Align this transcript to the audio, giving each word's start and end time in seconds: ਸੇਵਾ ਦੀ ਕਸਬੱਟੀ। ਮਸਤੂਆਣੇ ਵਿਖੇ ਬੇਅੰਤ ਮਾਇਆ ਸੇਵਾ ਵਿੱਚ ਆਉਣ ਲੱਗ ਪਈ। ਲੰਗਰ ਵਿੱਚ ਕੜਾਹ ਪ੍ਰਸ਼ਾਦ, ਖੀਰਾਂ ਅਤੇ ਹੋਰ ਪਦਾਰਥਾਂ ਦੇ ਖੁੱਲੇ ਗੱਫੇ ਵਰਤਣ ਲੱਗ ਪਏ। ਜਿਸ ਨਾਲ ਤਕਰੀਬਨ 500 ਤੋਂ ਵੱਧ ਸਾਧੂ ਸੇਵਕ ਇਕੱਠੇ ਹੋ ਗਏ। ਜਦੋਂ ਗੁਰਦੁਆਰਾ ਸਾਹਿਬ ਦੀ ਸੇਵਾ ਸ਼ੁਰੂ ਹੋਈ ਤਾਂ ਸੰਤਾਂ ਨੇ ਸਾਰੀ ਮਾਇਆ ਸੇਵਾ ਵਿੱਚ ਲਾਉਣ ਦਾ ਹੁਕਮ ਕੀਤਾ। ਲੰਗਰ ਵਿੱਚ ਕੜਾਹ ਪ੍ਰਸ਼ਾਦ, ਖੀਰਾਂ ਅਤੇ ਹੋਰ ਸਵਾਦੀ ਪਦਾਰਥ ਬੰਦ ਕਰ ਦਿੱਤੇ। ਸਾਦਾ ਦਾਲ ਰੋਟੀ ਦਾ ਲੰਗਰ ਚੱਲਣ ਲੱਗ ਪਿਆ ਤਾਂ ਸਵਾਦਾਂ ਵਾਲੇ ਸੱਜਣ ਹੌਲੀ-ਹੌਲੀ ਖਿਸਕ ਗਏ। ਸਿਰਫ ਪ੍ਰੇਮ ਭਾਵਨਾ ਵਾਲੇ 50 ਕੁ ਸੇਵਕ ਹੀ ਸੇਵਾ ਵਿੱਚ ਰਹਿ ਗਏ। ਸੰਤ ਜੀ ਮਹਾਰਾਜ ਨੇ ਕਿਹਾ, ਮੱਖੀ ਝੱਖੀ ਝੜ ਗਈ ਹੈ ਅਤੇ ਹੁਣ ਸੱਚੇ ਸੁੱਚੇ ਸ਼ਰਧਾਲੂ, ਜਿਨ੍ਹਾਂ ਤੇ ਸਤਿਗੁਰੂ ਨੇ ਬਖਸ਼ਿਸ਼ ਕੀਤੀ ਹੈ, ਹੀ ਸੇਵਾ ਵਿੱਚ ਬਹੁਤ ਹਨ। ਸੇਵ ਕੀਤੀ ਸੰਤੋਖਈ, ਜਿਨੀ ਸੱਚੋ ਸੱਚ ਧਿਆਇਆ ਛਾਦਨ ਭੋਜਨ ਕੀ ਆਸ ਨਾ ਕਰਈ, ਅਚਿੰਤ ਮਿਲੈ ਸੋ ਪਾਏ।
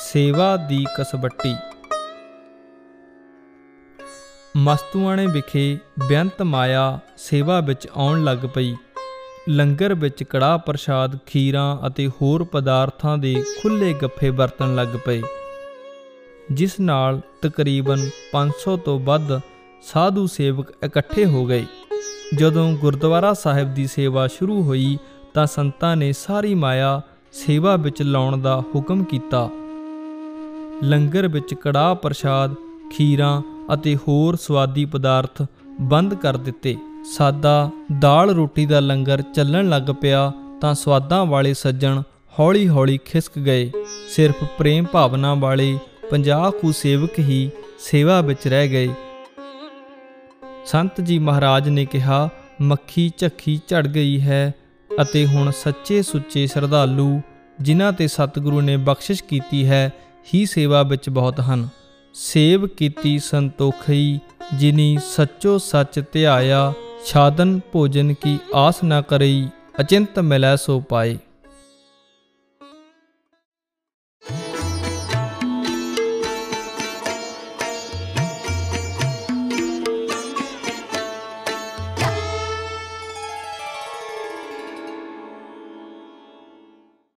ਸੇਵਾ 0.00 0.56
ਦੀ 0.56 0.86
ਕਸਬੱਟੀ। 0.98 1.56
ਮਸਤੂਆਣੇ 4.56 5.26
ਵਿਖੇ 5.26 5.78
ਬੇਅੰਤ 6.08 6.42
ਮਾਇਆ 6.42 6.98
ਸੇਵਾ 7.16 7.60
ਵਿੱਚ 7.60 7.88
ਆਉਣ 7.96 8.24
ਲੱਗ 8.24 8.38
ਪਈ। 8.54 8.74
ਲੰਗਰ 9.48 9.94
ਵਿੱਚ 9.94 10.22
ਕੜਾਹ 10.22 10.58
ਪ੍ਰਸ਼ਾਦ, 10.58 11.18
ਖੀਰਾਂ 11.26 11.86
ਅਤੇ 11.86 12.08
ਹੋਰ 12.08 12.44
ਪਦਾਰਥਾਂ 12.44 13.18
ਦੇ 13.18 13.44
ਖੁੱਲੇ 13.62 13.94
ਗੱਫੇ 13.94 14.30
ਵਰਤਣ 14.30 14.74
ਲੱਗ 14.74 14.88
ਪਏ। 15.04 15.22
ਜਿਸ 16.52 16.80
ਨਾਲ 16.80 17.20
ਤਕਰੀਬਨ 17.42 18.10
500 18.32 18.76
ਤੋਂ 18.76 19.00
ਵੱਧ 19.00 19.40
ਸਾਧੂ 19.82 20.26
ਸੇਵਕ 20.26 20.84
ਇਕੱਠੇ 20.84 21.24
ਹੋ 21.24 21.46
ਗਏ। 21.46 21.66
ਜਦੋਂ 22.34 22.72
ਗੁਰਦੁਆਰਾ 22.72 23.32
ਸਾਹਿਬ 23.32 23.74
ਦੀ 23.74 23.86
ਸੇਵਾ 23.86 24.26
ਸ਼ੁਰੂ 24.26 24.62
ਹੋਈ 24.62 24.98
ਤਾਂ 25.34 25.46
ਸੰਤਾਂ 25.46 25.96
ਨੇ 25.96 26.12
ਸਾਰੀ 26.12 26.54
ਮਾਇਆ 26.54 27.02
ਸੇਵਾ 27.32 27.76
ਵਿੱਚ 27.76 28.02
ਲਾਉਣ 28.02 28.36
ਦਾ 28.36 28.62
ਹੁਕਮ 28.74 29.04
ਕੀਤਾ। 29.04 29.50
ਲੰਗਰ 30.82 31.28
ਵਿੱਚ 31.28 31.54
ਕੜਾਹ 31.54 31.94
ਪ੍ਰਸ਼ਾਦ, 31.94 32.54
ਖੀਰਾਂ 32.96 33.42
ਅਤੇ 33.74 33.96
ਹੋਰ 33.96 34.36
ਸਵਾਦੀ 34.36 34.84
ਪਦਾਰਥ 34.84 35.42
ਬੰਦ 35.80 36.14
ਕਰ 36.14 36.36
ਦਿੱਤੇ। 36.36 36.76
ਸਾਦਾ 37.04 37.70
ਦਾਲ 37.98 38.30
ਰੋਟੀ 38.30 38.66
ਦਾ 38.66 38.80
ਲੰਗਰ 38.80 39.22
ਚੱਲਣ 39.22 39.68
ਲੱਗ 39.68 39.82
ਪਿਆ 40.00 40.32
ਤਾਂ 40.60 40.74
ਸਵਾਦਾਂ 40.74 41.26
ਵਾਲੇ 41.26 41.54
ਸੱਜਣ 41.54 42.02
ਹੌਲੀ-ਹੌਲੀ 42.38 42.98
ਖਿਸਕ 42.98 43.38
ਗਏ। 43.38 43.72
ਸਿਰਫ 44.08 44.44
ਪ੍ਰੇਮ 44.58 44.84
ਭਾਵਨਾ 44.84 45.34
ਵਾਲੇ 45.34 45.78
50 46.10 46.50
ਕੁ 46.50 46.72
ਸੇਵਕ 46.72 47.18
ਹੀ 47.18 47.50
ਸੇਵਾ 47.78 48.20
ਵਿੱਚ 48.20 48.48
ਰਹਿ 48.48 48.68
ਗਏ। 48.68 48.88
ਸੰਤ 50.66 51.00
ਜੀ 51.00 51.18
ਮਹਾਰਾਜ 51.18 51.68
ਨੇ 51.68 51.84
ਕਿਹਾ, 51.84 52.28
ਮੱਖੀ 52.62 53.12
ਝੱਖੀ 53.18 53.60
ਝੜ 53.68 53.86
ਗਈ 53.86 54.20
ਹੈ 54.20 54.54
ਅਤੇ 55.00 55.26
ਹੁਣ 55.26 55.50
ਸੱਚੇ 55.50 56.02
ਸੁੱਚੇ 56.02 56.46
ਸ਼ਰਧਾਲੂ, 56.46 57.20
ਜਿਨ੍ਹਾਂ 57.60 57.92
ਤੇ 57.92 58.06
ਸਤਿਗੁਰੂ 58.08 58.60
ਨੇ 58.60 58.76
ਬਖਸ਼ਿਸ਼ 58.76 59.24
ਕੀਤੀ 59.24 59.66
ਹੈ, 59.66 59.92
ਹੀ 60.34 60.46
ਸੇਵਾ 60.46 60.82
ਵਿੱਚ 60.82 61.08
ਬਹੁਤ 61.08 61.40
ਹਨ। 61.40 61.68
ਸੇਵ 62.14 62.66
ਕੀਤੀ 62.66 63.18
ਸੰਤੋਖਈ, 63.18 64.20
ਜਿਨੀ 64.54 64.98
ਸੱਚੋ 65.16 65.58
ਸੱਚ 65.58 66.02
ਧਿਆਇਆ 66.12 66.72
ਛਾਦਨ 67.06 67.60
ਭੋਜਨ 67.72 68.14
ਕੀ 68.14 68.38
ਆਸ 68.54 68.84
ਨਾ 68.84 69.00
ਕਰਈ, 69.00 69.48
ਅਚਿੰਤ 69.80 70.18
ਮਿਲੈ 70.18 70.56
ਸੋ 70.56 70.80
ਪਾਏ। 70.80 71.18